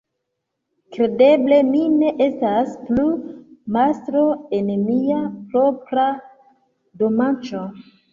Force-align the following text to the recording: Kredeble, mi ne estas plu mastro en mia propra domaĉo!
Kredeble, 0.95 1.57
mi 1.65 1.81
ne 1.97 2.07
estas 2.25 2.71
plu 2.87 3.03
mastro 3.75 4.23
en 4.61 4.71
mia 4.87 5.19
propra 5.53 6.07
domaĉo! 7.03 7.63